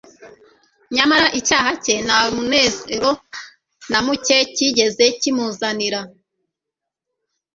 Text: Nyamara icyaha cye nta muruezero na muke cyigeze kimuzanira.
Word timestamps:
Nyamara 0.95 1.27
icyaha 1.39 1.69
cye 1.83 1.95
nta 2.05 2.19
muruezero 2.33 3.11
na 3.91 3.99
muke 4.05 4.37
cyigeze 4.55 5.05
kimuzanira. 5.19 6.01